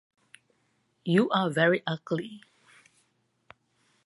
[1.05, 2.41] You are very ugly!